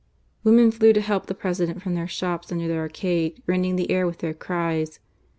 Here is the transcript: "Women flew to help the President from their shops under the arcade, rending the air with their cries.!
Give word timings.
"Women 0.43 0.71
flew 0.71 0.93
to 0.93 0.99
help 1.01 1.27
the 1.27 1.35
President 1.35 1.79
from 1.83 1.93
their 1.93 2.07
shops 2.07 2.51
under 2.51 2.67
the 2.67 2.73
arcade, 2.75 3.43
rending 3.45 3.75
the 3.75 3.91
air 3.91 4.07
with 4.07 4.17
their 4.17 4.33
cries.! 4.33 4.99